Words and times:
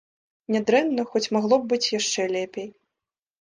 Нядрэнна, 0.53 1.05
хоць 1.11 1.29
магло 1.37 1.55
б 1.59 1.69
быць 1.75 1.91
яшчэ 1.99 2.27
лепей. 2.39 2.67